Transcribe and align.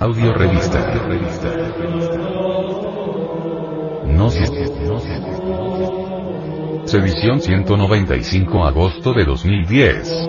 Audio 0.00 0.34
revista. 0.34 0.92
No 4.04 4.28
se 4.28 4.44
Edición 6.98 7.40
195 7.40 8.64
agosto 8.64 9.14
de 9.14 9.24
2010. 9.24 10.28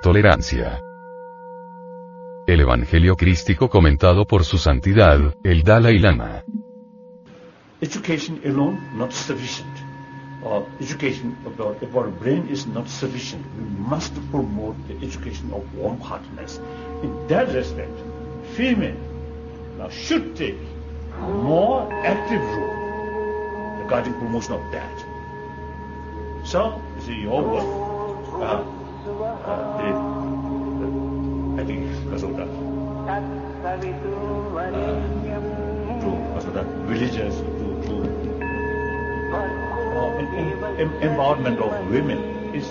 Tolerancia. 0.00 0.80
El 2.46 2.60
Evangelio 2.60 3.16
crístico 3.16 3.68
comentado 3.68 4.24
por 4.24 4.44
su 4.44 4.56
santidad, 4.56 5.34
el 5.42 5.64
Dalai 5.64 5.98
Lama. 5.98 6.44
Education 7.80 8.40
alone 8.44 8.78
not 8.94 9.10
sufficient. 9.10 9.74
Or 10.44 10.64
education 10.80 11.36
about, 11.44 11.82
about 11.82 12.20
brain 12.20 12.46
is 12.48 12.68
not 12.68 12.88
sufficient. 12.88 13.44
We 13.58 13.64
must 13.90 14.14
promote 14.30 14.76
the 14.86 14.94
education 15.04 15.52
of 15.52 15.64
warm-heartedness. 15.74 16.60
In 17.02 17.26
that 17.26 17.52
respect, 17.52 17.98
female 18.54 18.94
now 19.76 19.88
should 19.88 20.36
take 20.36 20.60
more 21.18 21.92
active 22.04 22.40
role 22.40 23.82
regarding 23.82 24.14
promotion 24.20 24.52
of 24.52 24.60
that. 24.70 25.04
So, 26.46 26.80
you 26.94 27.02
see, 27.02 27.20
your 27.22 27.42
work, 27.42 27.66
uh, 28.40 28.62
uh, 29.08 29.55
to 36.00 36.10
Kasota 36.34 36.62
villages, 36.86 37.34
to, 37.36 37.66
to 37.86 37.94
uh, 39.34 40.18
em- 40.18 40.64
em- 40.82 40.96
empowerment 41.08 41.58
of 41.58 41.72
women 41.90 42.18
is 42.54 42.68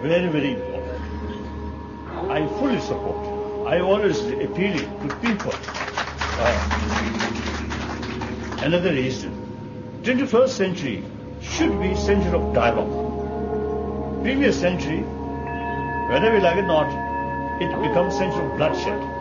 very, 0.00 0.28
very 0.28 0.52
important. 0.54 1.02
I 2.30 2.46
fully 2.58 2.80
support. 2.80 3.66
I 3.68 3.80
always 3.80 4.20
appeal 4.46 4.78
to 4.78 5.16
people. 5.20 5.52
Uh, 6.40 6.58
another 8.62 8.92
reason, 8.92 9.32
21st 10.02 10.48
century 10.48 11.04
should 11.42 11.78
be 11.78 11.94
century 11.94 12.32
of 12.40 12.54
dialogue. 12.54 14.22
Previous 14.22 14.58
century, 14.58 15.00
whether 16.08 16.32
we 16.32 16.40
like 16.40 16.56
it 16.56 16.64
or 16.64 16.68
not, 16.68 16.88
it 17.60 17.68
becomes 17.86 18.16
century 18.16 18.46
of 18.46 18.56
bloodshed. 18.56 19.17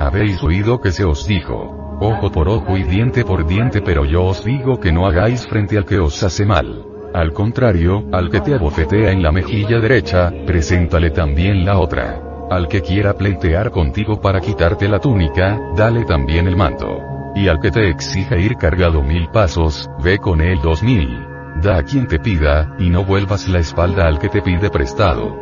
Habéis 0.00 0.42
oído 0.42 0.80
que 0.80 0.90
se 0.90 1.04
os 1.04 1.26
dijo, 1.26 1.98
ojo 2.00 2.30
por 2.30 2.48
ojo 2.48 2.76
y 2.76 2.82
diente 2.82 3.24
por 3.24 3.46
diente, 3.46 3.80
pero 3.80 4.04
yo 4.04 4.24
os 4.24 4.44
digo 4.44 4.80
que 4.80 4.92
no 4.92 5.06
hagáis 5.06 5.46
frente 5.46 5.78
al 5.78 5.84
que 5.84 5.98
os 5.98 6.22
hace 6.22 6.44
mal. 6.44 6.84
Al 7.14 7.32
contrario, 7.32 8.04
al 8.12 8.28
que 8.28 8.40
te 8.40 8.54
abofetea 8.54 9.12
en 9.12 9.22
la 9.22 9.30
mejilla 9.30 9.78
derecha, 9.78 10.32
preséntale 10.46 11.10
también 11.10 11.64
la 11.64 11.78
otra. 11.78 12.20
Al 12.50 12.66
que 12.66 12.82
quiera 12.82 13.14
pleitear 13.14 13.70
contigo 13.70 14.20
para 14.20 14.40
quitarte 14.40 14.88
la 14.88 14.98
túnica, 14.98 15.60
dale 15.76 16.04
también 16.04 16.48
el 16.48 16.56
manto. 16.56 16.98
Y 17.36 17.46
al 17.46 17.60
que 17.60 17.70
te 17.70 17.88
exija 17.88 18.36
ir 18.36 18.56
cargado 18.56 19.00
mil 19.00 19.28
pasos, 19.28 19.88
ve 20.02 20.18
con 20.18 20.40
él 20.40 20.58
dos 20.60 20.82
mil. 20.82 21.24
Da 21.62 21.78
a 21.78 21.82
quien 21.84 22.08
te 22.08 22.18
pida, 22.18 22.74
y 22.80 22.90
no 22.90 23.04
vuelvas 23.04 23.48
la 23.48 23.60
espalda 23.60 24.08
al 24.08 24.18
que 24.18 24.28
te 24.28 24.42
pide 24.42 24.68
prestado. 24.70 25.36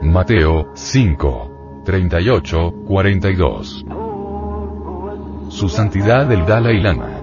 Mateo 0.00 0.70
5. 0.74 1.51
38, 1.84 2.74
42. 2.86 3.86
Su 5.48 5.68
Santidad 5.68 6.30
el 6.30 6.46
Dalai 6.46 6.80
Lama. 6.80 7.20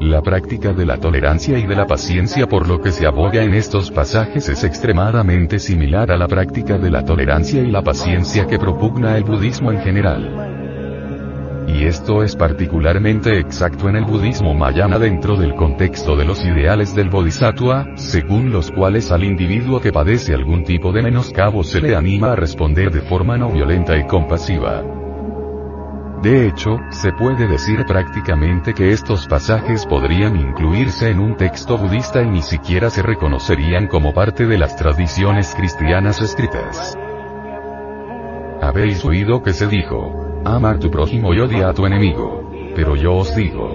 La 0.00 0.20
práctica 0.20 0.74
de 0.74 0.84
la 0.84 0.98
tolerancia 0.98 1.58
y 1.58 1.66
de 1.66 1.74
la 1.74 1.86
paciencia 1.86 2.46
por 2.46 2.68
lo 2.68 2.82
que 2.82 2.92
se 2.92 3.06
aboga 3.06 3.42
en 3.42 3.54
estos 3.54 3.90
pasajes 3.90 4.50
es 4.50 4.62
extremadamente 4.64 5.58
similar 5.58 6.10
a 6.10 6.18
la 6.18 6.28
práctica 6.28 6.76
de 6.76 6.90
la 6.90 7.06
tolerancia 7.06 7.62
y 7.62 7.70
la 7.70 7.82
paciencia 7.82 8.46
que 8.46 8.58
propugna 8.58 9.16
el 9.16 9.24
budismo 9.24 9.72
en 9.72 9.80
general. 9.80 10.65
Y 11.66 11.84
esto 11.84 12.22
es 12.22 12.36
particularmente 12.36 13.38
exacto 13.38 13.88
en 13.88 13.96
el 13.96 14.04
budismo 14.04 14.54
mayana 14.54 14.98
dentro 14.98 15.36
del 15.36 15.54
contexto 15.54 16.16
de 16.16 16.24
los 16.24 16.44
ideales 16.44 16.94
del 16.94 17.10
bodhisattva, 17.10 17.86
según 17.96 18.52
los 18.52 18.70
cuales 18.70 19.10
al 19.10 19.24
individuo 19.24 19.80
que 19.80 19.92
padece 19.92 20.32
algún 20.32 20.62
tipo 20.62 20.92
de 20.92 21.02
menoscabo 21.02 21.64
se 21.64 21.80
le 21.80 21.96
anima 21.96 22.32
a 22.32 22.36
responder 22.36 22.90
de 22.92 23.00
forma 23.00 23.36
no 23.36 23.50
violenta 23.50 23.96
y 23.96 24.06
compasiva. 24.06 24.84
De 26.22 26.48
hecho, 26.48 26.78
se 26.90 27.12
puede 27.12 27.46
decir 27.46 27.84
prácticamente 27.86 28.72
que 28.72 28.90
estos 28.90 29.26
pasajes 29.26 29.84
podrían 29.86 30.36
incluirse 30.36 31.10
en 31.10 31.20
un 31.20 31.36
texto 31.36 31.76
budista 31.76 32.22
y 32.22 32.28
ni 32.28 32.42
siquiera 32.42 32.90
se 32.90 33.02
reconocerían 33.02 33.86
como 33.86 34.14
parte 34.14 34.46
de 34.46 34.56
las 34.56 34.76
tradiciones 34.76 35.54
cristianas 35.54 36.22
escritas. 36.22 36.96
Habéis 38.62 39.04
oído 39.04 39.42
que 39.42 39.52
se 39.52 39.66
dijo, 39.66 40.25
ama 40.46 40.70
a 40.70 40.78
tu 40.78 40.90
prójimo 40.90 41.34
y 41.34 41.40
odia 41.40 41.68
a 41.68 41.74
tu 41.74 41.86
enemigo. 41.86 42.50
Pero 42.74 42.94
yo 42.94 43.16
os 43.16 43.34
digo, 43.34 43.74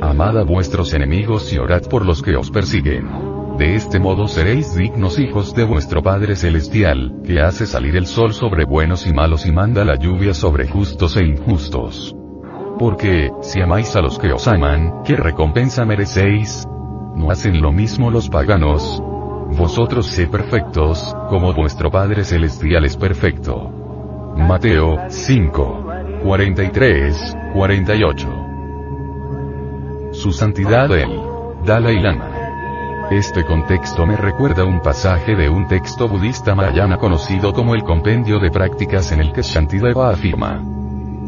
amad 0.00 0.38
a 0.38 0.44
vuestros 0.44 0.92
enemigos 0.92 1.52
y 1.52 1.58
orad 1.58 1.82
por 1.88 2.04
los 2.04 2.22
que 2.22 2.36
os 2.36 2.50
persiguen. 2.50 3.08
De 3.56 3.76
este 3.76 4.00
modo 4.00 4.26
seréis 4.26 4.74
dignos 4.74 5.18
hijos 5.18 5.54
de 5.54 5.64
vuestro 5.64 6.02
Padre 6.02 6.34
Celestial, 6.34 7.20
que 7.24 7.40
hace 7.40 7.66
salir 7.66 7.96
el 7.96 8.06
sol 8.06 8.34
sobre 8.34 8.64
buenos 8.64 9.06
y 9.06 9.12
malos 9.12 9.46
y 9.46 9.52
manda 9.52 9.84
la 9.84 9.94
lluvia 9.94 10.34
sobre 10.34 10.68
justos 10.68 11.16
e 11.16 11.24
injustos. 11.24 12.14
Porque, 12.78 13.30
si 13.40 13.60
amáis 13.60 13.94
a 13.94 14.00
los 14.00 14.18
que 14.18 14.32
os 14.32 14.48
aman, 14.48 15.02
¿qué 15.04 15.14
recompensa 15.16 15.84
merecéis? 15.84 16.64
¿No 17.14 17.30
hacen 17.30 17.62
lo 17.62 17.70
mismo 17.70 18.10
los 18.10 18.28
paganos? 18.28 19.00
Vosotros 19.56 20.06
sé 20.06 20.26
perfectos, 20.26 21.14
como 21.30 21.54
vuestro 21.54 21.92
Padre 21.92 22.24
Celestial 22.24 22.84
es 22.84 22.96
perfecto. 22.96 23.70
Mateo 24.36 24.96
5. 25.08 25.83
43, 26.24 27.36
48. 27.52 28.28
Su 30.12 30.32
Santidad 30.32 30.90
el 30.96 31.20
Dalai 31.66 32.00
Lama. 32.00 32.30
Este 33.10 33.44
contexto 33.44 34.06
me 34.06 34.16
recuerda 34.16 34.64
un 34.64 34.80
pasaje 34.80 35.36
de 35.36 35.50
un 35.50 35.68
texto 35.68 36.08
budista 36.08 36.54
mayana 36.54 36.96
conocido 36.96 37.52
como 37.52 37.74
el 37.74 37.82
Compendio 37.82 38.38
de 38.38 38.50
Prácticas 38.50 39.12
en 39.12 39.20
el 39.20 39.34
que 39.34 39.42
Shantideva 39.42 40.08
afirma. 40.08 40.64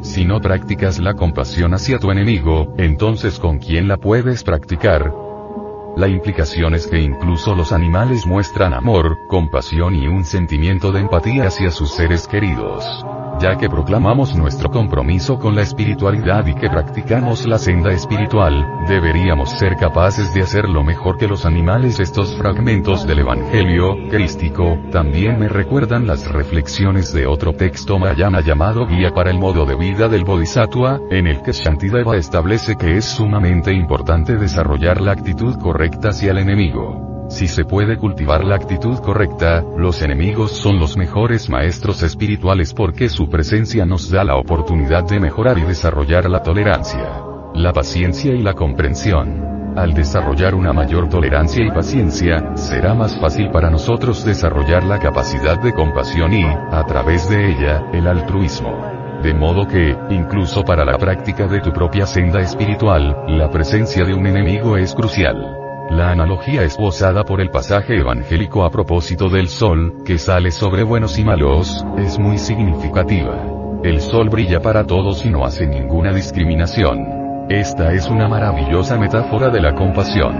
Si 0.01 0.25
no 0.25 0.41
practicas 0.41 0.99
la 0.99 1.13
compasión 1.13 1.75
hacia 1.75 1.99
tu 1.99 2.11
enemigo, 2.11 2.73
entonces 2.79 3.39
¿con 3.39 3.59
quién 3.59 3.89
la 3.89 3.99
puedes 3.99 4.43
practicar? 4.45 5.26
La 5.97 6.09
implicación 6.09 6.75
es 6.75 6.87
que 6.89 7.01
incluso 7.01 7.55
los 7.55 7.73
animales 7.73 8.27
muestran 8.27 8.75
amor, 8.75 9.17
compasión 9.29 9.95
y 9.95 10.07
un 10.09 10.27
sentimiento 10.27 10.93
de 10.93 11.01
empatía 11.01 11.47
hacia 11.47 11.71
sus 11.71 11.91
seres 11.91 12.29
queridos. 12.29 12.85
Ya 13.39 13.59
que 13.59 13.69
proclamamos 13.69 14.35
nuestro 14.35 14.71
compromiso 14.71 15.39
con 15.39 15.55
la 15.55 15.61
espiritualidad 15.61 16.47
y 16.47 16.55
que 16.55 16.71
practicamos 16.71 17.47
la 17.47 17.59
senda 17.59 17.93
espiritual, 17.93 18.65
deberíamos 18.89 19.51
ser 19.59 19.77
capaces 19.77 20.33
de 20.33 20.41
hacer 20.41 20.67
lo 20.67 20.83
mejor 20.83 21.19
que 21.19 21.29
los 21.29 21.45
animales. 21.45 22.01
Estos 22.01 22.35
fragmentos 22.37 23.07
del 23.07 23.19
Evangelio 23.19 23.95
crístico 24.11 24.79
también 24.91 25.39
me 25.39 25.49
recuerdan 25.49 26.07
las 26.07 26.27
reflexiones 26.31 27.13
de 27.13 27.27
otro 27.27 27.53
texto 27.53 27.99
mayana 27.99 28.41
llamado 28.41 28.87
Guía 28.87 29.13
para 29.13 29.31
el 29.31 29.39
modo 29.39 29.67
de 29.67 29.75
vida 29.75 30.09
del 30.09 30.25
Bodhisattva, 30.25 31.01
en 31.11 31.27
el 31.27 31.43
que 31.43 31.53
Shantideva 31.53 32.17
establece 32.17 32.77
que 32.77 32.97
es 32.97 33.05
sumamente 33.05 33.71
importante 33.71 34.37
desarrollar 34.37 35.03
la 35.03 35.13
actitud 35.13 35.59
correcta 35.59 35.86
enemigo. 36.41 37.27
Si 37.29 37.49
se 37.49 37.65
puede 37.65 37.97
cultivar 37.97 38.45
la 38.45 38.55
actitud 38.55 38.99
correcta, 38.99 39.65
los 39.77 40.01
enemigos 40.03 40.53
son 40.53 40.79
los 40.79 40.97
mejores 40.97 41.51
maestros 41.51 42.03
espirituales 42.03 42.73
porque 42.73 43.09
su 43.09 43.29
presencia 43.29 43.85
nos 43.85 44.11
da 44.11 44.23
la 44.23 44.37
oportunidad 44.37 45.05
de 45.05 45.19
mejorar 45.19 45.59
y 45.59 45.63
desarrollar 45.63 46.31
la 46.31 46.43
tolerancia, 46.43 47.21
la 47.55 47.73
paciencia 47.73 48.33
y 48.33 48.43
la 48.43 48.55
comprensión. 48.55 49.75
Al 49.77 49.93
desarrollar 49.93 50.55
una 50.55 50.73
mayor 50.73 51.09
tolerancia 51.09 51.65
y 51.65 51.71
paciencia, 51.71 52.57
será 52.57 52.95
más 52.95 53.19
fácil 53.21 53.51
para 53.51 53.71
nosotros 53.71 54.25
desarrollar 54.25 54.85
la 54.85 54.99
capacidad 54.99 55.61
de 55.61 55.73
compasión 55.73 56.33
y, 56.33 56.45
a 56.45 56.85
través 56.87 57.29
de 57.29 57.51
ella, 57.51 57.85
el 57.93 58.07
altruismo. 58.07 59.21
De 59.23 59.35
modo 59.35 59.67
que, 59.67 59.97
incluso 60.11 60.63
para 60.63 60.85
la 60.85 60.97
práctica 60.97 61.47
de 61.47 61.61
tu 61.61 61.73
propia 61.73 62.07
senda 62.07 62.41
espiritual, 62.41 63.25
la 63.29 63.51
presencia 63.51 64.05
de 64.05 64.15
un 64.15 64.27
enemigo 64.27 64.77
es 64.77 64.95
crucial. 64.95 65.66
La 65.91 66.11
analogía 66.11 66.65
esbozada 66.65 67.23
por 67.23 67.41
el 67.41 67.51
pasaje 67.51 67.97
evangélico 67.97 68.65
a 68.65 68.71
propósito 68.71 69.29
del 69.29 69.49
sol, 69.49 70.03
que 70.05 70.19
sale 70.19 70.51
sobre 70.51 70.83
buenos 70.83 71.17
y 71.17 71.25
malos, 71.25 71.87
es 71.97 72.19
muy 72.19 72.39
significativa. 72.39 73.41
El 73.85 74.01
sol 74.01 74.29
brilla 74.29 74.61
para 74.61 74.85
todos 74.85 75.25
y 75.25 75.31
no 75.31 75.45
hace 75.45 75.67
ninguna 75.67 76.13
discriminación. 76.13 77.47
Esta 77.49 77.93
es 77.93 78.09
una 78.09 78.27
maravillosa 78.27 78.99
metáfora 78.99 79.49
de 79.49 79.61
la 79.61 79.75
compasión. 79.75 80.35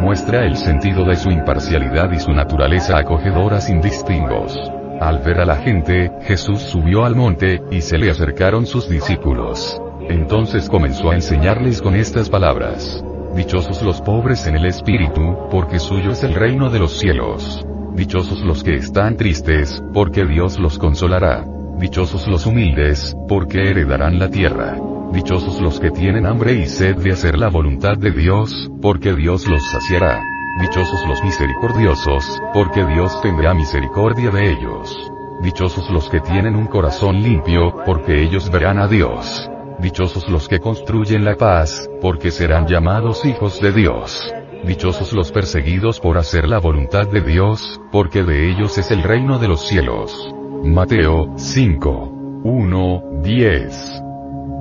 Muestra 0.00 0.44
el 0.44 0.56
sentido 0.56 1.04
de 1.04 1.14
su 1.14 1.30
imparcialidad 1.30 2.10
y 2.10 2.18
su 2.18 2.32
naturaleza 2.32 2.98
acogedora 2.98 3.60
sin 3.60 3.80
distingos. 3.80 4.58
Al 5.00 5.20
ver 5.20 5.40
a 5.40 5.46
la 5.46 5.56
gente, 5.56 6.10
Jesús 6.22 6.60
subió 6.62 7.04
al 7.04 7.14
monte, 7.14 7.62
y 7.70 7.80
se 7.80 7.96
le 7.96 8.10
acercaron 8.10 8.66
sus 8.66 8.88
discípulos. 8.88 9.80
Entonces 10.08 10.68
comenzó 10.68 11.10
a 11.10 11.14
enseñarles 11.14 11.80
con 11.80 11.94
estas 11.94 12.28
palabras. 12.28 13.04
Dichosos 13.34 13.80
los 13.82 14.00
pobres 14.00 14.46
en 14.46 14.56
el 14.56 14.66
espíritu, 14.66 15.48
porque 15.50 15.78
suyo 15.78 16.10
es 16.10 16.24
el 16.24 16.34
reino 16.34 16.68
de 16.68 16.80
los 16.80 16.98
cielos. 16.98 17.64
Dichosos 17.94 18.40
los 18.40 18.64
que 18.64 18.74
están 18.74 19.16
tristes, 19.16 19.82
porque 19.92 20.24
Dios 20.24 20.58
los 20.58 20.78
consolará. 20.78 21.44
Dichosos 21.78 22.26
los 22.26 22.46
humildes, 22.46 23.16
porque 23.28 23.70
heredarán 23.70 24.18
la 24.18 24.30
tierra. 24.30 24.76
Dichosos 25.12 25.60
los 25.60 25.78
que 25.78 25.90
tienen 25.90 26.26
hambre 26.26 26.54
y 26.54 26.66
sed 26.66 26.96
de 26.96 27.12
hacer 27.12 27.38
la 27.38 27.48
voluntad 27.48 27.96
de 27.96 28.10
Dios, 28.10 28.70
porque 28.82 29.14
Dios 29.14 29.46
los 29.46 29.62
saciará. 29.70 30.20
Dichosos 30.60 31.06
los 31.06 31.22
misericordiosos, 31.22 32.24
porque 32.52 32.84
Dios 32.84 33.20
tendrá 33.22 33.54
misericordia 33.54 34.30
de 34.30 34.50
ellos. 34.50 35.10
Dichosos 35.42 35.88
los 35.90 36.10
que 36.10 36.20
tienen 36.20 36.56
un 36.56 36.66
corazón 36.66 37.22
limpio, 37.22 37.74
porque 37.86 38.22
ellos 38.22 38.50
verán 38.50 38.78
a 38.78 38.88
Dios. 38.88 39.48
Dichosos 39.80 40.28
los 40.28 40.46
que 40.46 40.60
construyen 40.60 41.24
la 41.24 41.36
paz, 41.36 41.88
porque 42.02 42.30
serán 42.30 42.66
llamados 42.66 43.24
hijos 43.24 43.60
de 43.60 43.72
Dios. 43.72 44.30
Dichosos 44.62 45.14
los 45.14 45.32
perseguidos 45.32 46.00
por 46.00 46.18
hacer 46.18 46.46
la 46.46 46.58
voluntad 46.58 47.08
de 47.08 47.22
Dios, 47.22 47.80
porque 47.90 48.22
de 48.22 48.50
ellos 48.50 48.76
es 48.76 48.90
el 48.90 49.02
reino 49.02 49.38
de 49.38 49.48
los 49.48 49.66
cielos. 49.66 50.34
Mateo 50.62 51.32
5. 51.36 52.12
1, 52.44 53.02
10. 53.22 54.02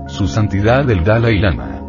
Su 0.08 0.28
Santidad 0.28 0.90
el 0.90 1.04
Dalai 1.04 1.38
Lama. 1.38 1.82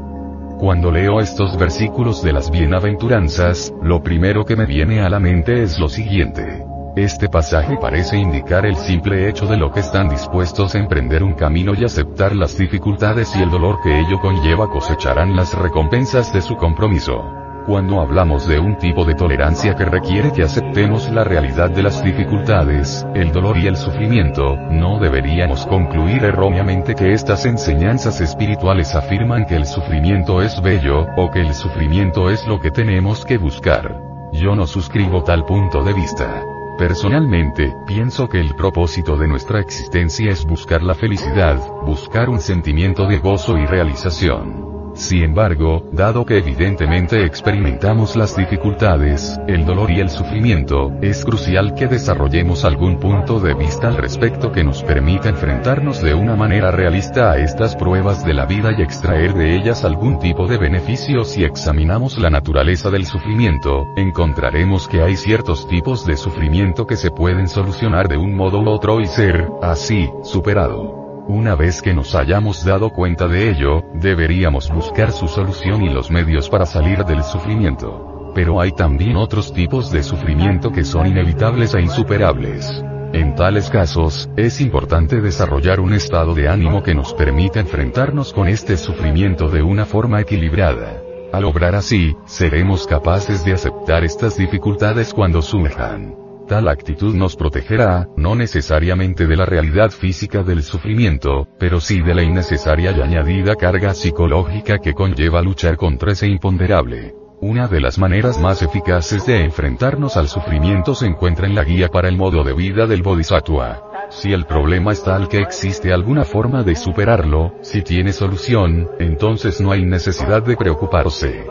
Cuando 0.58 0.90
leo 0.90 1.20
estos 1.20 1.56
versículos 1.56 2.22
de 2.24 2.32
las 2.32 2.50
bienaventuranzas, 2.50 3.72
lo 3.80 4.02
primero 4.02 4.44
que 4.44 4.56
me 4.56 4.66
viene 4.66 5.02
a 5.02 5.08
la 5.08 5.20
mente 5.20 5.62
es 5.62 5.78
lo 5.78 5.88
siguiente. 5.88 6.69
Este 6.96 7.28
pasaje 7.28 7.76
parece 7.76 8.16
indicar 8.16 8.66
el 8.66 8.74
simple 8.74 9.28
hecho 9.28 9.46
de 9.46 9.56
lo 9.56 9.70
que 9.70 9.78
están 9.78 10.08
dispuestos 10.08 10.74
a 10.74 10.78
emprender 10.78 11.22
un 11.22 11.34
camino 11.34 11.72
y 11.72 11.84
aceptar 11.84 12.34
las 12.34 12.58
dificultades 12.58 13.34
y 13.36 13.42
el 13.42 13.50
dolor 13.50 13.80
que 13.80 14.00
ello 14.00 14.18
conlleva 14.20 14.68
cosecharán 14.68 15.36
las 15.36 15.54
recompensas 15.54 16.32
de 16.32 16.42
su 16.42 16.56
compromiso. 16.56 17.22
Cuando 17.64 18.00
hablamos 18.00 18.48
de 18.48 18.58
un 18.58 18.76
tipo 18.76 19.04
de 19.04 19.14
tolerancia 19.14 19.76
que 19.76 19.84
requiere 19.84 20.32
que 20.32 20.42
aceptemos 20.42 21.08
la 21.10 21.22
realidad 21.22 21.70
de 21.70 21.84
las 21.84 22.02
dificultades, 22.02 23.06
el 23.14 23.30
dolor 23.30 23.56
y 23.58 23.68
el 23.68 23.76
sufrimiento, 23.76 24.56
no 24.56 24.98
deberíamos 24.98 25.66
concluir 25.66 26.24
erróneamente 26.24 26.96
que 26.96 27.12
estas 27.12 27.46
enseñanzas 27.46 28.20
espirituales 28.20 28.96
afirman 28.96 29.46
que 29.46 29.54
el 29.54 29.66
sufrimiento 29.66 30.42
es 30.42 30.60
bello, 30.60 31.06
o 31.16 31.30
que 31.30 31.40
el 31.40 31.54
sufrimiento 31.54 32.30
es 32.30 32.44
lo 32.48 32.58
que 32.58 32.72
tenemos 32.72 33.24
que 33.24 33.38
buscar. 33.38 33.96
Yo 34.32 34.56
no 34.56 34.66
suscribo 34.66 35.22
tal 35.22 35.44
punto 35.44 35.84
de 35.84 35.92
vista. 35.92 36.42
Personalmente, 36.80 37.76
pienso 37.86 38.26
que 38.26 38.40
el 38.40 38.54
propósito 38.54 39.18
de 39.18 39.28
nuestra 39.28 39.60
existencia 39.60 40.30
es 40.30 40.46
buscar 40.46 40.82
la 40.82 40.94
felicidad, 40.94 41.60
buscar 41.84 42.30
un 42.30 42.40
sentimiento 42.40 43.06
de 43.06 43.18
gozo 43.18 43.58
y 43.58 43.66
realización. 43.66 44.79
Sin 45.00 45.22
embargo, 45.22 45.88
dado 45.92 46.26
que 46.26 46.36
evidentemente 46.36 47.24
experimentamos 47.24 48.16
las 48.16 48.36
dificultades, 48.36 49.40
el 49.48 49.64
dolor 49.64 49.90
y 49.90 49.98
el 49.98 50.10
sufrimiento, 50.10 50.92
es 51.00 51.24
crucial 51.24 51.72
que 51.74 51.86
desarrollemos 51.86 52.66
algún 52.66 53.00
punto 53.00 53.40
de 53.40 53.54
vista 53.54 53.88
al 53.88 53.96
respecto 53.96 54.52
que 54.52 54.62
nos 54.62 54.82
permita 54.82 55.30
enfrentarnos 55.30 56.02
de 56.02 56.12
una 56.12 56.36
manera 56.36 56.70
realista 56.70 57.32
a 57.32 57.38
estas 57.38 57.76
pruebas 57.76 58.26
de 58.26 58.34
la 58.34 58.44
vida 58.44 58.72
y 58.76 58.82
extraer 58.82 59.32
de 59.32 59.56
ellas 59.56 59.86
algún 59.86 60.18
tipo 60.18 60.46
de 60.46 60.58
beneficio 60.58 61.24
si 61.24 61.44
examinamos 61.44 62.18
la 62.18 62.28
naturaleza 62.28 62.90
del 62.90 63.06
sufrimiento, 63.06 63.86
encontraremos 63.96 64.86
que 64.86 65.00
hay 65.00 65.16
ciertos 65.16 65.66
tipos 65.66 66.04
de 66.04 66.18
sufrimiento 66.18 66.86
que 66.86 66.96
se 66.96 67.10
pueden 67.10 67.48
solucionar 67.48 68.06
de 68.06 68.18
un 68.18 68.36
modo 68.36 68.60
u 68.60 68.68
otro 68.68 69.00
y 69.00 69.06
ser, 69.06 69.48
así, 69.62 70.10
superado. 70.22 71.09
Una 71.30 71.54
vez 71.54 71.80
que 71.80 71.94
nos 71.94 72.16
hayamos 72.16 72.64
dado 72.64 72.90
cuenta 72.90 73.28
de 73.28 73.50
ello, 73.50 73.84
deberíamos 73.94 74.68
buscar 74.68 75.12
su 75.12 75.28
solución 75.28 75.80
y 75.84 75.88
los 75.88 76.10
medios 76.10 76.48
para 76.48 76.66
salir 76.66 77.04
del 77.04 77.22
sufrimiento. 77.22 78.32
Pero 78.34 78.60
hay 78.60 78.72
también 78.72 79.14
otros 79.16 79.52
tipos 79.52 79.92
de 79.92 80.02
sufrimiento 80.02 80.72
que 80.72 80.82
son 80.82 81.06
inevitables 81.06 81.72
e 81.74 81.82
insuperables. 81.82 82.84
En 83.12 83.36
tales 83.36 83.70
casos, 83.70 84.28
es 84.36 84.60
importante 84.60 85.20
desarrollar 85.20 85.78
un 85.78 85.92
estado 85.92 86.34
de 86.34 86.48
ánimo 86.48 86.82
que 86.82 86.96
nos 86.96 87.14
permita 87.14 87.60
enfrentarnos 87.60 88.32
con 88.32 88.48
este 88.48 88.76
sufrimiento 88.76 89.48
de 89.48 89.62
una 89.62 89.86
forma 89.86 90.20
equilibrada. 90.20 91.00
Al 91.32 91.44
obrar 91.44 91.76
así, 91.76 92.16
seremos 92.26 92.88
capaces 92.88 93.44
de 93.44 93.52
aceptar 93.52 94.02
estas 94.02 94.36
dificultades 94.36 95.14
cuando 95.14 95.42
surjan. 95.42 96.19
Tal 96.50 96.66
actitud 96.66 97.14
nos 97.14 97.36
protegerá, 97.36 98.08
no 98.16 98.34
necesariamente 98.34 99.28
de 99.28 99.36
la 99.36 99.46
realidad 99.46 99.90
física 99.90 100.42
del 100.42 100.64
sufrimiento, 100.64 101.46
pero 101.60 101.80
sí 101.80 102.02
de 102.02 102.12
la 102.12 102.24
innecesaria 102.24 102.90
y 102.90 103.00
añadida 103.00 103.54
carga 103.54 103.94
psicológica 103.94 104.78
que 104.78 104.92
conlleva 104.92 105.42
luchar 105.42 105.76
contra 105.76 106.10
ese 106.10 106.26
imponderable. 106.26 107.14
Una 107.40 107.68
de 107.68 107.80
las 107.80 108.00
maneras 108.00 108.40
más 108.40 108.62
eficaces 108.62 109.26
de 109.26 109.44
enfrentarnos 109.44 110.16
al 110.16 110.26
sufrimiento 110.26 110.96
se 110.96 111.06
encuentra 111.06 111.46
en 111.46 111.54
la 111.54 111.62
guía 111.62 111.86
para 111.86 112.08
el 112.08 112.16
modo 112.16 112.42
de 112.42 112.52
vida 112.52 112.88
del 112.88 113.04
Bodhisattva. 113.04 114.08
Si 114.10 114.32
el 114.32 114.44
problema 114.44 114.90
es 114.90 115.04
tal 115.04 115.28
que 115.28 115.38
existe 115.38 115.92
alguna 115.92 116.24
forma 116.24 116.64
de 116.64 116.74
superarlo, 116.74 117.54
si 117.62 117.82
tiene 117.82 118.12
solución, 118.12 118.90
entonces 118.98 119.60
no 119.60 119.70
hay 119.70 119.84
necesidad 119.84 120.42
de 120.42 120.56
preocuparse. 120.56 121.44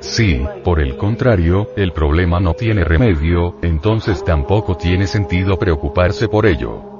Si, 0.00 0.40
por 0.64 0.80
el 0.80 0.96
contrario, 0.96 1.68
el 1.76 1.92
problema 1.92 2.38
no 2.38 2.54
tiene 2.54 2.84
remedio, 2.84 3.56
entonces 3.62 4.24
tampoco 4.24 4.76
tiene 4.76 5.06
sentido 5.06 5.58
preocuparse 5.58 6.28
por 6.28 6.46
ello. 6.46 6.98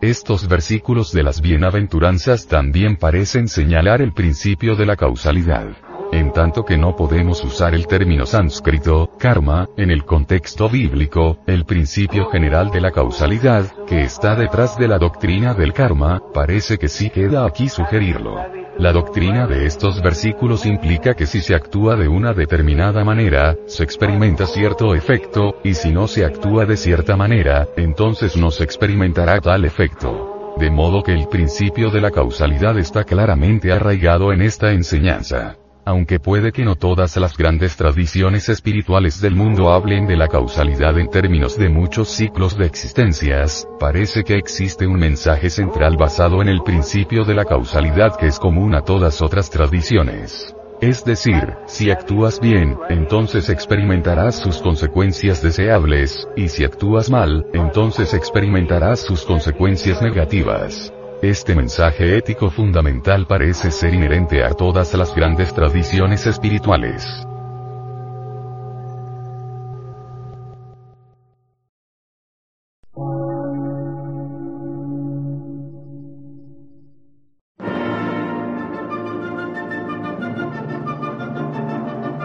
Estos 0.00 0.48
versículos 0.48 1.12
de 1.12 1.22
las 1.22 1.40
bienaventuranzas 1.40 2.46
también 2.46 2.96
parecen 2.96 3.48
señalar 3.48 4.02
el 4.02 4.12
principio 4.12 4.74
de 4.74 4.86
la 4.86 4.96
causalidad. 4.96 5.68
En 6.14 6.30
tanto 6.30 6.64
que 6.64 6.78
no 6.78 6.94
podemos 6.94 7.42
usar 7.42 7.74
el 7.74 7.88
término 7.88 8.24
sánscrito, 8.24 9.10
karma, 9.18 9.68
en 9.76 9.90
el 9.90 10.04
contexto 10.04 10.68
bíblico, 10.68 11.38
el 11.44 11.64
principio 11.64 12.26
general 12.26 12.70
de 12.70 12.80
la 12.80 12.92
causalidad, 12.92 13.64
que 13.84 14.02
está 14.02 14.36
detrás 14.36 14.78
de 14.78 14.86
la 14.86 14.98
doctrina 14.98 15.54
del 15.54 15.72
karma, 15.72 16.22
parece 16.32 16.78
que 16.78 16.86
sí 16.86 17.10
queda 17.10 17.44
aquí 17.44 17.68
sugerirlo. 17.68 18.36
La 18.78 18.92
doctrina 18.92 19.48
de 19.48 19.66
estos 19.66 20.00
versículos 20.00 20.66
implica 20.66 21.14
que 21.14 21.26
si 21.26 21.40
se 21.40 21.56
actúa 21.56 21.96
de 21.96 22.06
una 22.06 22.32
determinada 22.32 23.02
manera, 23.02 23.56
se 23.66 23.82
experimenta 23.82 24.46
cierto 24.46 24.94
efecto, 24.94 25.56
y 25.64 25.74
si 25.74 25.90
no 25.90 26.06
se 26.06 26.24
actúa 26.24 26.64
de 26.64 26.76
cierta 26.76 27.16
manera, 27.16 27.66
entonces 27.76 28.36
no 28.36 28.52
se 28.52 28.62
experimentará 28.62 29.40
tal 29.40 29.64
efecto. 29.64 30.54
De 30.60 30.70
modo 30.70 31.02
que 31.02 31.12
el 31.12 31.26
principio 31.26 31.90
de 31.90 32.00
la 32.00 32.12
causalidad 32.12 32.78
está 32.78 33.02
claramente 33.02 33.72
arraigado 33.72 34.32
en 34.32 34.42
esta 34.42 34.70
enseñanza. 34.70 35.56
Aunque 35.86 36.18
puede 36.18 36.50
que 36.50 36.64
no 36.64 36.76
todas 36.76 37.16
las 37.18 37.36
grandes 37.36 37.76
tradiciones 37.76 38.48
espirituales 38.48 39.20
del 39.20 39.34
mundo 39.36 39.70
hablen 39.70 40.06
de 40.06 40.16
la 40.16 40.28
causalidad 40.28 40.98
en 40.98 41.10
términos 41.10 41.58
de 41.58 41.68
muchos 41.68 42.08
ciclos 42.08 42.56
de 42.56 42.64
existencias, 42.64 43.68
parece 43.78 44.24
que 44.24 44.36
existe 44.38 44.86
un 44.86 44.98
mensaje 44.98 45.50
central 45.50 45.98
basado 45.98 46.40
en 46.40 46.48
el 46.48 46.62
principio 46.62 47.24
de 47.26 47.34
la 47.34 47.44
causalidad 47.44 48.16
que 48.16 48.28
es 48.28 48.38
común 48.38 48.74
a 48.74 48.80
todas 48.80 49.20
otras 49.20 49.50
tradiciones. 49.50 50.54
Es 50.80 51.04
decir, 51.04 51.54
si 51.66 51.90
actúas 51.90 52.40
bien, 52.40 52.78
entonces 52.88 53.50
experimentarás 53.50 54.36
sus 54.36 54.62
consecuencias 54.62 55.42
deseables, 55.42 56.26
y 56.34 56.48
si 56.48 56.64
actúas 56.64 57.10
mal, 57.10 57.44
entonces 57.52 58.14
experimentarás 58.14 59.00
sus 59.00 59.24
consecuencias 59.24 60.00
negativas. 60.00 60.93
Este 61.22 61.54
mensaje 61.54 62.18
ético 62.18 62.50
fundamental 62.50 63.26
parece 63.26 63.70
ser 63.70 63.94
inherente 63.94 64.44
a 64.44 64.50
todas 64.50 64.92
las 64.94 65.14
grandes 65.14 65.54
tradiciones 65.54 66.26
espirituales. 66.26 67.06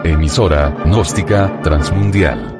Emisora, 0.04 0.70
gnóstica, 0.84 1.60
transmundial 1.62 2.59